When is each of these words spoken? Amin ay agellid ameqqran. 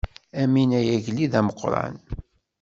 Amin 0.41 0.71
ay 0.79 0.87
agellid 0.95 1.33
ameqqran. 1.39 1.95